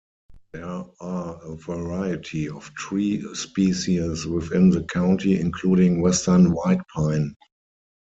[0.53, 0.65] There
[0.99, 7.35] are a variety of tree species within the county including Western White Pine.